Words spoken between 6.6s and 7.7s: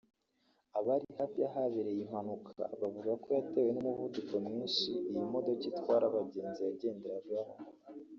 yagenderagaho